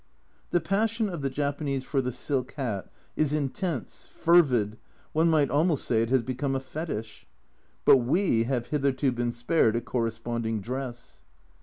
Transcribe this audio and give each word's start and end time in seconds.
The 0.49 0.59
passion 0.59 1.09
of 1.09 1.21
the 1.21 1.29
Japanese 1.29 1.83
for 1.83 2.01
the 2.01 2.11
silk 2.11 2.53
hat 2.53 2.91
is 3.15 3.35
intense, 3.35 4.07
fervid, 4.07 4.79
one 5.13 5.29
might 5.29 5.51
almost 5.51 5.85
say 5.85 6.01
it 6.01 6.09
has 6.09 6.23
become 6.23 6.55
a 6.55 6.59
fetish. 6.59 7.27
But 7.85 7.97
we 7.97 8.45
have 8.45 8.69
hitherto 8.69 9.11
been 9.11 9.31
spared 9.31 9.75
a 9.75 9.81
corre 9.81 10.09
sponding 10.09 10.59
dress 10.59 11.21